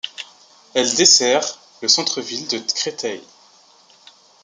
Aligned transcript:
Elle 0.73 0.91
dessert 0.95 1.43
le 1.83 1.87
centre-ville 1.87 2.47
de 2.47 2.57
Créteil. 2.57 3.21